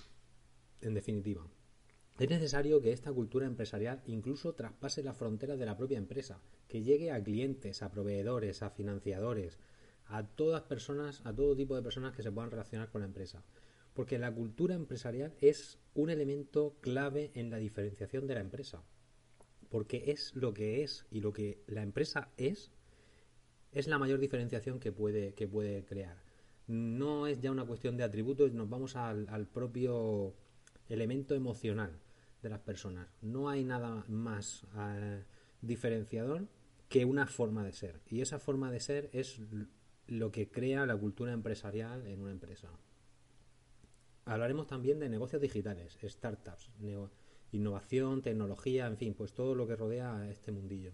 en 0.81 0.95
definitiva. 0.95 1.47
Es 2.19 2.31
necesario 2.31 2.81
que 2.81 2.93
esta 2.93 3.13
cultura 3.13 3.47
empresarial 3.47 4.03
incluso 4.07 4.55
traspase 4.55 5.03
las 5.03 5.17
fronteras 5.17 5.59
de 5.59 5.67
la 5.67 5.77
propia 5.77 5.99
empresa, 5.99 6.41
que 6.69 6.83
llegue 6.83 7.11
a 7.11 7.23
clientes, 7.23 7.83
a 7.83 7.91
proveedores, 7.91 8.63
a 8.63 8.71
financiadores, 8.71 9.59
a 10.07 10.25
todas 10.25 10.63
personas, 10.63 11.23
a 11.25 11.35
todo 11.35 11.57
tipo 11.57 11.75
de 11.75 11.83
personas 11.83 12.15
que 12.15 12.23
se 12.23 12.31
puedan 12.31 12.51
relacionar 12.51 12.91
con 12.91 13.01
la 13.01 13.09
empresa. 13.09 13.43
Porque 13.95 14.19
la 14.19 14.33
cultura 14.33 14.75
empresarial 14.75 15.35
es 15.41 15.79
un 15.95 16.11
elemento 16.11 16.77
clave 16.81 17.33
en 17.35 17.51
la 17.51 17.59
diferenciación 17.59 18.27
de 18.27 18.35
la 18.35 18.41
empresa. 18.41 18.85
Porque 19.71 20.05
es 20.13 20.35
lo 20.37 20.55
que 20.55 20.85
es 20.85 21.07
y 21.11 21.21
lo 21.21 21.33
que 21.33 21.63
la 21.67 21.83
empresa 21.83 22.31
es, 22.37 22.71
es 23.73 23.89
la 23.89 23.99
mayor 23.99 24.21
diferenciación 24.21 24.79
que 24.79 24.93
puede, 24.93 25.35
que 25.35 25.49
puede 25.49 25.85
crear 25.85 26.24
no 26.67 27.27
es 27.27 27.41
ya 27.41 27.51
una 27.51 27.65
cuestión 27.65 27.97
de 27.97 28.05
atributos, 28.05 28.53
nos 28.53 28.69
vamos 28.69 28.97
al, 28.97 29.47
propio 29.53 30.35
elemento 30.89 31.35
emocional 31.35 31.99
de 32.43 32.49
las 32.49 32.61
personas. 32.61 33.09
No 33.23 33.49
hay 33.49 33.65
nada 33.65 34.05
más 34.09 34.67
eh, 34.77 35.25
diferenciador 35.61 36.47
que 36.89 37.05
una 37.05 37.27
forma 37.27 37.65
de 37.65 37.73
ser. 37.73 38.01
Y 38.09 38.21
esa 38.21 38.39
forma 38.39 38.71
de 38.71 38.81
ser 38.81 39.11
es 39.13 39.41
lo 40.07 40.31
que 40.31 40.51
crea 40.51 40.87
la 40.87 40.97
cultura 40.97 41.33
empresarial 41.33 42.07
en 42.07 42.21
una 42.21 42.33
empresa. 42.33 42.69
Hablaremos 44.27 44.67
también 44.67 44.99
de 45.01 45.09
negocios 45.09 45.43
digitales, 45.43 45.99
startups, 46.03 46.71
innovación, 47.53 48.23
tecnología, 48.23 48.87
en 48.87 48.97
fin, 48.97 49.15
pues 49.15 49.33
todo 49.35 49.55
lo 49.55 49.67
que 49.67 49.77
rodea 49.77 50.17
a 50.17 50.31
este 50.31 50.51
mundillo. 50.51 50.93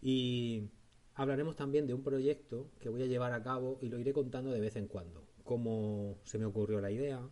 Y 0.00 0.70
hablaremos 1.14 1.56
también 1.56 1.86
de 1.86 1.94
un 1.94 2.02
proyecto 2.02 2.70
que 2.78 2.88
voy 2.88 3.02
a 3.02 3.06
llevar 3.06 3.32
a 3.32 3.42
cabo 3.42 3.78
y 3.80 3.88
lo 3.88 3.98
iré 3.98 4.12
contando 4.12 4.50
de 4.50 4.60
vez 4.60 4.76
en 4.76 4.86
cuando. 4.86 5.26
Cómo 5.44 6.18
se 6.24 6.38
me 6.38 6.44
ocurrió 6.44 6.80
la 6.80 6.90
idea, 6.90 7.28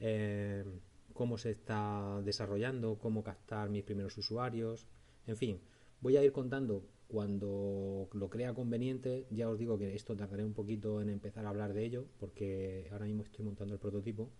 eh, 0.00 0.64
cómo 1.12 1.38
se 1.38 1.50
está 1.50 2.20
desarrollando, 2.24 2.98
cómo 2.98 3.22
captar 3.22 3.70
mis 3.70 3.84
primeros 3.84 4.16
usuarios, 4.18 4.86
en 5.26 5.36
fin, 5.36 5.60
voy 6.00 6.16
a 6.16 6.22
ir 6.22 6.32
contando 6.32 6.84
cuando 7.08 8.08
lo 8.12 8.30
crea 8.30 8.54
conveniente. 8.54 9.26
Ya 9.30 9.48
os 9.48 9.58
digo 9.58 9.78
que 9.78 9.94
esto 9.94 10.16
tardaré 10.16 10.44
un 10.44 10.54
poquito 10.54 11.00
en 11.00 11.08
empezar 11.08 11.46
a 11.46 11.50
hablar 11.50 11.72
de 11.72 11.84
ello, 11.84 12.06
porque 12.18 12.88
ahora 12.92 13.06
mismo 13.06 13.22
estoy 13.22 13.44
montando 13.44 13.74
el 13.74 13.80
prototipo, 13.80 14.30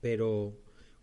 pero 0.00 0.54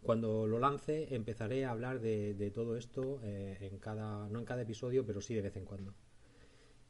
cuando 0.02 0.48
lo 0.48 0.60
lance 0.60 1.14
empezaré 1.16 1.66
a 1.66 1.72
hablar 1.72 2.00
de, 2.00 2.52
todo 2.54 2.78
esto 2.78 3.20
eh, 3.24 3.58
en 3.62 3.80
cada, 3.80 4.30
no 4.30 4.40
en 4.40 4.46
cada 4.46 4.62
episodio, 4.62 5.06
pero 5.06 5.22
sí 5.22 5.34
de 5.34 5.42
vez 5.42 5.56
en 5.58 5.66
cuando. 5.66 5.94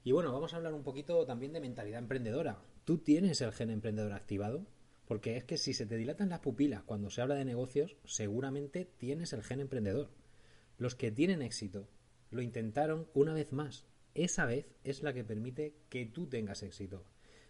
Y 0.06 0.12
bueno, 0.12 0.32
vamos 0.32 0.54
a 0.54 0.58
hablar 0.58 0.76
un 0.76 0.84
poquito 0.84 1.26
también 1.26 1.52
de 1.52 1.60
mentalidad 1.60 1.98
emprendedora. 1.98 2.62
¿Tú 2.84 3.00
tienes 3.00 3.42
el 3.42 3.52
gen 3.52 3.72
emprendedor 3.72 4.14
activado? 4.14 4.68
Porque 5.08 5.36
es 5.36 5.46
que 5.46 5.58
si 5.58 5.74
se 5.74 5.88
te 5.88 5.98
dilatan 5.98 6.30
las 6.30 6.42
pupilas 6.42 6.84
cuando 6.84 7.10
se 7.10 7.24
habla 7.24 7.34
de 7.34 7.44
negocios, 7.44 7.98
seguramente 8.06 8.86
tienes 8.86 9.34
el 9.34 9.42
gen 9.42 9.62
emprendedor. 9.62 10.12
Los 10.78 10.94
que 10.94 11.10
tienen 11.10 11.42
éxito 11.42 11.88
lo 12.30 12.44
intentaron 12.44 13.08
una 13.16 13.34
vez 13.34 13.52
más. 13.52 13.88
Esa 14.14 14.46
vez 14.46 14.68
es 14.84 15.02
la 15.02 15.12
que 15.12 15.24
permite 15.24 15.74
que 15.90 16.06
tú 16.06 16.28
tengas 16.28 16.62
éxito. 16.62 17.04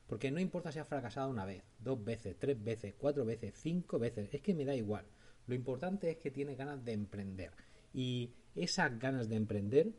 Porque 0.08 0.32
no 0.32 0.40
importa 0.40 0.72
si 0.72 0.80
has 0.80 0.88
fracasado 0.88 1.30
una 1.30 1.44
vez, 1.44 1.62
dos 1.80 2.02
veces, 2.06 2.38
tres 2.40 2.64
veces, 2.64 2.96
cuatro 2.98 3.26
veces, 3.26 3.54
cinco 3.58 4.00
veces, 4.00 4.30
es 4.32 4.40
que 4.40 4.54
me 4.54 4.64
da 4.64 4.74
igual. 4.74 5.04
Lo 5.46 5.56
importante 5.56 6.10
es 6.10 6.18
que 6.20 6.32
tienes 6.32 6.58
ganas 6.58 6.86
de 6.86 6.94
emprender. 6.94 7.52
Y 7.94 8.32
esas 8.56 8.98
ganas 8.98 9.28
de 9.28 9.36
emprender 9.36 9.92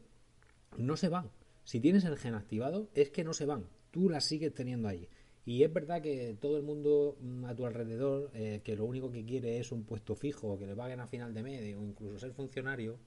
no 0.79 0.97
se 0.97 1.11
van. 1.11 1.31
Si 1.67 1.81
tienes 1.81 2.05
el 2.05 2.17
gen 2.17 2.35
activado, 2.35 2.89
es 2.95 3.11
que 3.11 3.25
no 3.25 3.35
se 3.35 3.45
van. 3.45 3.67
Tú 3.91 4.09
las 4.09 4.25
sigues 4.25 4.55
teniendo 4.55 4.87
ahí. 4.87 5.09
Y 5.45 5.65
es 5.65 5.73
verdad 5.73 6.01
que 6.01 6.37
todo 6.41 6.59
el 6.59 6.63
mundo 6.63 7.17
mm, 7.21 7.45
a 7.45 7.57
tu 7.57 7.67
alrededor, 7.67 8.31
eh, 8.35 8.61
que 8.63 8.77
lo 8.77 8.85
único 8.85 9.11
que 9.11 9.25
quiere 9.25 9.59
es 9.59 9.73
un 9.73 9.83
puesto 9.83 10.15
fijo, 10.15 10.57
que 10.59 10.67
le 10.69 10.77
paguen 10.77 11.01
a 11.01 11.09
final 11.09 11.35
de 11.35 11.43
mes, 11.43 11.77
o 11.77 11.83
incluso 11.83 12.21
ser 12.21 12.33
funcionario, 12.35 13.01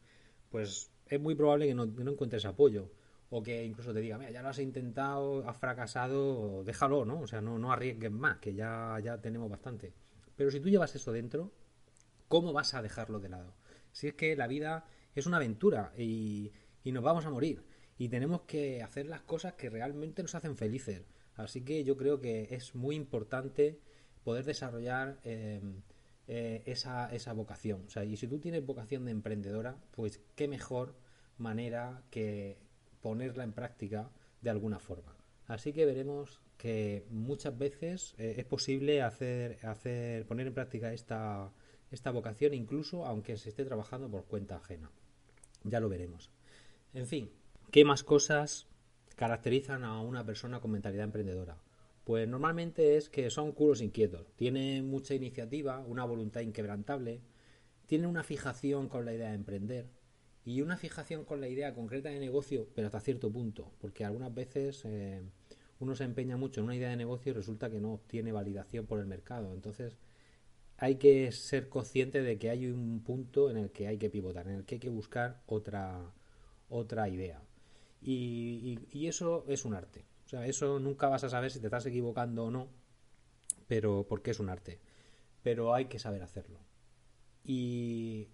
pues 0.50 0.92
es 1.06 1.22
muy 1.22 1.36
probable 1.36 1.68
que 1.68 1.74
no, 1.74 1.86
encuentres 1.86 2.44
apoyo. 2.44 2.92
O 3.30 3.42
que 3.42 3.64
incluso 3.64 3.94
te 3.94 4.02
diga, 4.02 4.18
mira, 4.18 4.32
ya 4.32 4.42
lo 4.42 4.50
has 4.50 4.60
intentado, 4.60 5.48
has 5.48 5.56
fracasado, 5.56 6.66
déjalo, 6.66 7.06
¿no? 7.06 7.22
O 7.22 7.28
sea, 7.28 7.40
no, 7.40 7.58
no 7.60 7.72
arriesgues 7.72 8.12
más, 8.12 8.40
que 8.40 8.54
ya, 8.54 9.00
ya 9.02 9.22
tenemos 9.22 9.50
bastante. 9.50 9.94
Pero 10.36 10.52
si 10.52 10.60
tú 10.60 10.68
llevas 10.68 10.94
eso 10.96 11.14
dentro, 11.14 11.54
¿cómo 12.28 12.52
vas 12.52 12.74
a 12.74 12.82
dejarlo 12.82 13.22
de 13.22 13.30
lado? 13.30 13.54
Si 13.94 14.08
es 14.08 14.16
que 14.16 14.36
la 14.36 14.48
vida 14.48 14.86
es 15.16 15.28
una 15.28 15.38
aventura 15.38 15.94
y, 15.98 16.52
y 16.84 16.92
nos 16.92 17.04
vamos 17.04 17.26
a 17.26 17.30
morir. 17.30 17.64
Y 18.00 18.10
tenemos 18.10 18.42
que 18.42 18.82
hacer 18.82 19.06
las 19.06 19.22
cosas 19.22 19.54
que 19.54 19.70
realmente 19.70 20.24
nos 20.24 20.34
hacen 20.34 20.56
felices. 20.56 21.04
Así 21.36 21.62
que 21.62 21.84
yo 21.84 21.98
creo 21.98 22.20
que 22.20 22.48
es 22.50 22.74
muy 22.74 22.96
importante 22.96 23.78
poder 24.24 24.46
desarrollar 24.46 25.20
eh, 25.24 25.62
eh, 26.28 26.64
esa, 26.66 27.14
esa 27.14 27.34
vocación. 27.34 27.84
O 27.86 27.90
sea, 27.90 28.06
y 28.06 28.16
si 28.16 28.28
tú 28.28 28.40
tienes 28.40 28.66
vocación 28.66 29.04
de 29.04 29.12
emprendedora, 29.12 29.78
pues 29.92 30.22
qué 30.36 30.48
mejor 30.48 30.96
manera 31.38 32.02
que 32.10 32.58
ponerla 33.02 33.44
en 33.44 33.52
práctica 33.52 34.10
de 34.42 34.50
alguna 34.50 34.80
forma. 34.80 35.16
Así 35.48 35.74
que 35.74 35.86
veremos 35.86 36.42
que 36.58 37.06
muchas 37.10 37.58
veces 37.58 38.16
eh, 38.18 38.36
es 38.38 38.46
posible 38.46 39.02
hacer, 39.02 39.60
hacer, 39.66 40.26
poner 40.26 40.48
en 40.48 40.54
práctica 40.54 40.94
esta, 40.94 41.52
esta 41.92 42.12
vocación, 42.12 42.54
incluso 42.54 43.06
aunque 43.06 43.36
se 43.36 43.50
esté 43.50 43.66
trabajando 43.66 44.10
por 44.10 44.26
cuenta 44.26 44.56
ajena. 44.56 44.90
Ya 45.64 45.82
lo 45.82 45.90
veremos. 45.90 46.30
En 46.94 47.08
fin, 47.08 47.30
¿qué 47.72 47.86
más 47.86 48.04
cosas 48.04 48.68
caracterizan 49.16 49.84
a 49.84 50.02
una 50.02 50.26
persona 50.26 50.60
con 50.60 50.72
mentalidad 50.72 51.06
emprendedora? 51.06 51.58
Pues 52.04 52.28
normalmente 52.28 52.98
es 52.98 53.10
que 53.10 53.30
son 53.30 53.52
culos 53.52 53.82
inquietos, 53.82 54.26
tienen 54.36 54.90
mucha 54.90 55.14
iniciativa, 55.14 55.80
una 55.80 56.04
voluntad 56.06 56.42
inquebrantable, 56.42 57.22
tienen 57.86 58.10
una 58.10 58.24
fijación 58.24 58.90
con 58.90 59.06
la 59.06 59.14
idea 59.14 59.30
de 59.30 59.36
emprender 59.36 59.88
y 60.46 60.62
una 60.62 60.78
fijación 60.78 61.26
con 61.26 61.42
la 61.42 61.48
idea 61.48 61.76
concreta 61.76 62.10
de 62.10 62.20
negocio, 62.20 62.68
pero 62.74 62.88
hasta 62.88 63.02
cierto 63.02 63.32
punto, 63.32 63.72
porque 63.80 64.04
algunas 64.04 64.34
veces 64.34 64.84
eh, 64.86 65.22
uno 65.80 65.96
se 65.96 66.06
empeña 66.06 66.38
mucho 66.38 66.62
en 66.62 66.66
una 66.66 66.76
idea 66.76 66.90
de 66.90 66.96
negocio 66.96 67.32
y 67.32 67.36
resulta 67.36 67.70
que 67.70 67.80
no 67.80 68.02
tiene 68.08 68.32
validación 68.32 68.88
por 68.88 69.00
el 69.00 69.06
mercado. 69.06 69.54
Entonces 69.54 69.98
hay 70.78 70.96
que 70.96 71.32
ser 71.32 71.70
consciente 71.70 72.24
de 72.24 72.40
que 72.40 72.50
hay 72.50 72.66
un 72.66 73.04
punto 73.04 73.52
en 73.52 73.58
el 73.58 73.72
que 73.72 73.88
hay 73.88 74.00
que 74.00 74.10
pivotar, 74.10 74.48
en 74.48 74.56
el 74.56 74.66
que 74.66 74.76
hay 74.76 74.80
que 74.80 74.90
buscar 74.90 75.44
otra, 75.46 76.14
otra 76.70 77.10
idea. 77.10 77.42
Y 78.02 79.08
eso 79.08 79.46
es 79.48 79.66
un 79.66 79.74
arte. 79.74 80.06
O 80.26 80.30
sea, 80.30 80.46
eso 80.46 80.80
nunca 80.80 81.10
vas 81.10 81.24
a 81.24 81.30
saber 81.30 81.50
si 81.50 81.60
te 81.60 81.66
estás 81.66 81.88
equivocando 81.88 82.46
o 82.46 82.52
no, 82.52 82.70
pero 83.68 84.06
porque 84.08 84.30
es 84.30 84.40
un 84.40 84.50
arte. 84.50 84.80
Pero 85.42 85.74
hay 85.74 85.86
que 85.86 85.98
saber 85.98 86.22
hacerlo. 86.22 86.60
Y, 87.44 88.28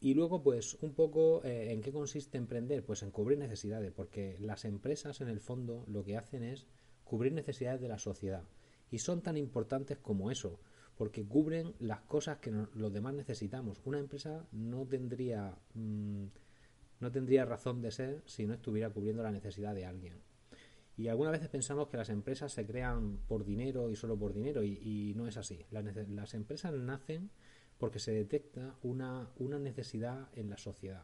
y 0.00 0.14
luego, 0.14 0.42
pues, 0.42 0.76
un 0.80 0.92
poco 0.94 1.44
eh, 1.44 1.72
en 1.72 1.82
qué 1.82 1.92
consiste 1.92 2.36
emprender, 2.36 2.84
pues 2.84 3.04
en 3.04 3.12
cubrir 3.12 3.38
necesidades, 3.38 3.92
porque 3.92 4.38
las 4.40 4.64
empresas 4.64 5.20
en 5.20 5.28
el 5.28 5.38
fondo 5.38 5.84
lo 5.86 6.02
que 6.02 6.16
hacen 6.16 6.42
es 6.42 6.66
cubrir 7.04 7.32
necesidades 7.32 7.80
de 7.80 7.88
la 7.88 7.98
sociedad. 7.98 8.42
Y 8.90 8.98
son 8.98 9.22
tan 9.22 9.36
importantes 9.36 9.98
como 9.98 10.32
eso, 10.32 10.58
porque 10.96 11.24
cubren 11.24 11.74
las 11.78 12.00
cosas 12.00 12.38
que 12.38 12.50
los 12.50 12.92
demás 12.92 13.14
necesitamos. 13.14 13.80
Una 13.84 14.00
empresa 14.00 14.48
no 14.50 14.84
tendría, 14.84 15.56
mm, 15.74 16.24
no 17.00 17.10
tendría 17.10 17.44
razón 17.44 17.82
de 17.82 17.90
ser 17.90 18.22
si 18.26 18.46
no 18.46 18.54
estuviera 18.54 18.90
cubriendo 18.90 19.22
la 19.22 19.32
necesidad 19.32 19.74
de 19.74 19.86
alguien. 19.86 20.14
Y 20.96 21.08
algunas 21.08 21.32
veces 21.32 21.48
pensamos 21.48 21.88
que 21.88 21.96
las 21.96 22.10
empresas 22.10 22.52
se 22.52 22.66
crean 22.66 23.18
por 23.26 23.44
dinero 23.44 23.90
y 23.90 23.96
solo 23.96 24.18
por 24.18 24.34
dinero 24.34 24.62
y, 24.62 25.14
no 25.16 25.26
es 25.26 25.38
así. 25.38 25.64
Las, 25.70 26.34
empresas 26.34 26.74
nacen 26.74 27.30
porque 27.78 27.98
se 27.98 28.12
detecta 28.12 28.76
una, 28.82 29.30
una 29.38 29.58
necesidad 29.58 30.28
en 30.34 30.50
la 30.50 30.58
sociedad 30.58 31.02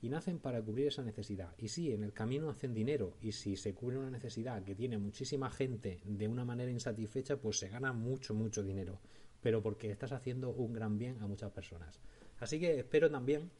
y 0.00 0.08
nacen 0.08 0.38
para 0.38 0.62
cubrir 0.62 0.86
esa 0.86 1.02
necesidad. 1.02 1.54
Y 1.58 1.68
sí, 1.68 1.92
en 1.92 2.02
el 2.02 2.14
camino 2.14 2.48
hacen 2.48 2.72
dinero 2.72 3.18
y 3.20 3.32
si 3.32 3.56
se 3.56 3.74
cubre 3.74 3.98
una 3.98 4.10
necesidad 4.10 4.62
que 4.62 4.74
tiene 4.74 4.96
muchísima 4.96 5.50
gente 5.50 6.00
de 6.04 6.28
una 6.28 6.46
manera 6.46 6.70
insatisfecha, 6.70 7.36
pues 7.36 7.58
se 7.58 7.68
gana 7.68 7.92
mucho, 7.92 8.32
mucho 8.32 8.62
dinero. 8.62 9.00
Pero 9.42 9.62
porque 9.62 9.90
estás 9.90 10.12
haciendo 10.12 10.50
un 10.50 10.72
gran 10.72 10.96
bien 10.96 11.18
a 11.20 11.26
muchas 11.26 11.52
personas. 11.52 12.00
Así 12.38 12.58
que 12.58 12.78
espero 12.78 13.10
también 13.10 13.50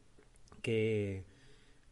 que 0.62 1.24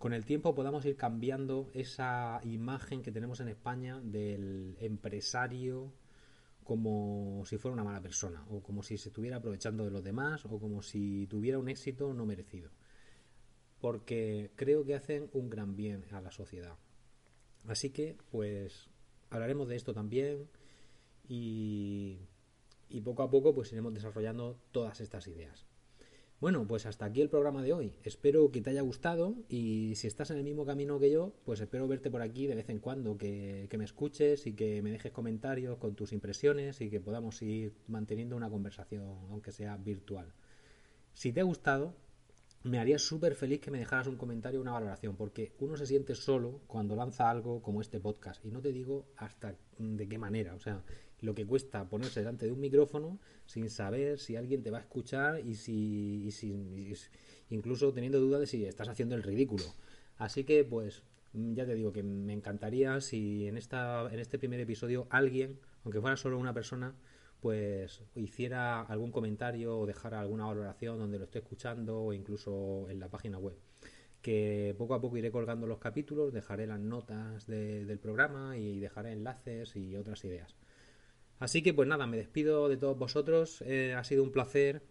con 0.05 0.13
el 0.13 0.27
tiempo 0.27 0.55
podamos 0.55 0.85
ir 0.85 0.99
cambiando 0.99 1.71
esa 1.73 2.39
imagen 2.45 3.01
que 3.01 3.11
tenemos 3.11 3.41
en 3.41 3.49
España 3.49 4.03
del 4.03 4.77
empresario 4.79 5.95
como 6.63 7.43
si 7.47 7.57
fuera 7.57 7.73
una 7.73 7.85
mala 7.85 8.03
persona 8.03 8.45
o 8.51 8.63
como 8.63 8.83
si 8.83 8.99
se 8.99 9.09
estuviera 9.09 9.39
aprovechando 9.39 9.83
de 9.83 9.91
los 9.91 10.05
demás 10.05 10.45
o 10.45 10.61
como 10.61 10.83
si 10.83 11.27
tuviera 11.27 11.59
un 11.59 11.71
éxito 11.71 12.13
no 12.13 12.27
merecido. 12.27 12.71
Porque 13.81 14.51
creo 14.57 14.85
que 14.85 14.95
hacen 14.95 15.31
un 15.33 15.49
gran 15.49 15.75
bien 15.75 16.05
a 16.11 16.21
la 16.21 16.33
sociedad. 16.33 16.77
Así 17.67 17.89
que, 17.89 18.19
pues, 18.31 18.91
hablaremos 19.31 19.69
de 19.69 19.77
esto 19.77 19.95
también 19.95 20.51
y, 21.27 22.19
poco 23.03 23.23
a 23.23 23.31
poco 23.31 23.55
pues 23.55 23.73
iremos 23.73 23.95
desarrollando 23.95 24.59
todas 24.71 25.01
estas 25.01 25.27
ideas. 25.29 25.65
Bueno, 26.45 26.67
pues 26.67 26.85
hasta 26.85 27.07
aquí 27.07 27.23
el 27.23 27.31
programa 27.31 27.63
de 27.63 27.73
hoy. 27.73 27.95
Espero 28.03 28.51
que 28.53 28.61
te 28.61 28.69
haya 28.69 28.83
gustado 28.83 29.35
y 29.49 29.95
si 29.95 30.09
estás 30.09 30.31
en 30.31 30.37
el 30.37 30.45
mismo 30.45 30.67
camino 30.67 31.01
que 31.01 31.11
yo, 31.11 31.33
pues 31.47 31.59
espero 31.59 31.89
verte 31.89 32.11
por 32.11 32.21
aquí 32.21 32.47
de 32.47 32.55
vez 32.55 32.69
en 32.69 32.81
cuando, 32.81 33.17
que, 33.17 33.67
me 33.79 33.85
escuches 33.85 34.47
y 34.47 34.53
que 34.53 34.83
me 34.83 34.91
dejes 34.91 35.11
comentarios 35.11 35.79
con 35.79 35.95
tus 35.95 36.13
impresiones 36.13 36.83
y 36.83 36.91
que 36.91 37.01
podamos 37.01 37.41
ir 37.41 37.73
manteniendo 37.87 38.37
una 38.37 38.51
conversación, 38.51 39.05
aunque 39.31 39.53
sea 39.53 39.79
virtual. 39.79 40.35
Si 41.15 41.33
te 41.33 41.41
ha 41.41 41.45
gustado, 41.45 41.95
me 42.63 42.79
haría 42.79 42.99
súper 42.99 43.35
feliz 43.35 43.61
que 43.61 43.71
me 43.71 43.79
dejaras 43.79 44.07
un 44.07 44.17
comentario 44.17 44.61
o 44.61 44.63
una 44.63 44.73
valoración, 44.73 45.17
porque 45.17 45.55
uno 45.61 45.79
se 45.79 45.87
siente 45.87 46.15
solo 46.15 46.61
cuando 46.67 46.95
lanza 46.95 47.31
algo 47.31 47.63
como 47.63 47.81
este 47.81 48.01
podcast. 48.01 48.45
Y 48.45 48.51
no 48.51 48.61
te 48.61 48.71
digo 48.71 49.07
hasta 49.17 49.57
de 49.79 50.07
qué 50.07 50.19
manera. 50.19 50.55
O 50.55 50.61
sea, 50.61 50.85
lo 51.25 51.35
que 51.35 51.47
cuesta 51.47 51.89
ponerse 51.89 52.21
delante 52.21 52.47
de 52.47 52.53
un 52.53 52.61
micrófono 52.61 53.19
sin 53.47 53.69
saber 53.71 54.19
si 54.19 54.37
alguien 54.37 54.63
te 54.63 54.71
va 54.71 54.79
a 54.79 54.81
escuchar 54.83 55.41
y 55.41 55.55
si, 55.55 56.31
incluso 57.51 57.93
teniendo 57.93 58.21
dudas 58.21 58.41
de 58.41 58.47
si 58.47 58.65
estás 58.65 58.89
haciendo 58.89 59.15
el 59.15 59.23
ridículo. 59.23 59.65
Así 60.17 60.45
que 60.45 60.65
pues 60.65 61.03
ya 61.33 61.67
te 61.67 61.75
digo 61.75 61.93
que 61.93 62.03
me 62.03 62.33
encantaría 62.33 63.01
si 63.01 63.49
en 63.49 63.57
esta 63.57 64.09
en 64.13 64.21
este 64.21 64.39
primer 64.39 64.61
episodio 64.61 65.07
alguien, 65.11 65.59
aunque 65.85 66.01
fuera 66.01 66.17
solo 66.17 66.39
una 66.39 66.55
persona, 66.55 66.95
pues 67.41 68.03
hiciera 68.15 68.83
algún 68.83 69.11
comentario 69.11 69.79
o 69.79 69.87
dejara 69.87 70.21
alguna 70.21 70.47
valoración 70.47 70.99
donde 70.99 71.19
lo 71.19 71.25
esté 71.25 71.41
escuchando 71.41 72.01
o 72.05 72.13
incluso 72.13 72.89
en 72.89 73.01
la 73.01 73.09
página 73.09 73.39
web 73.39 73.57
que 74.25 74.75
poco 74.79 74.95
a 74.95 75.03
poco 75.03 75.19
iré 75.19 75.31
colgando 75.31 75.67
los 75.67 75.79
capítulos, 75.79 76.33
dejaré 76.33 76.67
las 76.67 76.81
notas 76.81 77.47
del 77.47 77.99
programa 77.99 78.57
y 78.57 78.81
dejaré 78.81 79.13
enlaces 79.13 79.77
y 79.77 79.97
otras 79.97 80.25
ideas. 80.25 80.57
Así 81.39 81.63
que 81.63 81.75
pues 81.75 81.89
nada, 81.89 82.07
me 82.07 82.17
despido 82.17 82.69
de 82.69 82.77
todos 82.77 82.99
vosotros. 82.99 83.63
Eh, 83.67 83.95
ha 83.95 84.05
sido 84.05 84.23
un 84.23 84.33
placer 84.33 84.83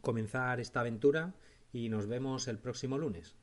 comenzar 0.00 0.60
esta 0.60 0.80
aventura 0.80 1.34
y 1.72 1.88
nos 1.88 2.06
vemos 2.06 2.48
el 2.48 2.58
próximo 2.58 2.98
lunes. 2.98 3.36